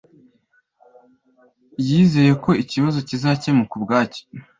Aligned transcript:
yizeye 1.87 2.31
ko 2.43 2.51
ikibazo 2.63 2.97
kizakemuka 3.07 3.73
ubwacyo 3.79 4.23